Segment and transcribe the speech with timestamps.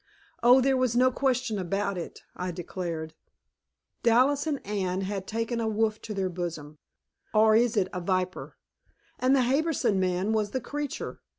[0.41, 3.13] Oh, there was no question about it, I decided;
[4.01, 6.79] Dallas and Anne had taken a wolf to their bosom
[7.35, 8.57] or is it a viper?
[9.19, 11.21] and the Harbison man was the creature.